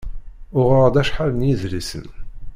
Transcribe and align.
Uɣeɣ-d 0.59 0.95
acḥal 1.01 1.31
n 1.35 1.47
yidlisen. 1.47 2.07